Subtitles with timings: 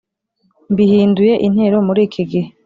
[0.71, 2.47] Mbihinduye intero muri ikigihe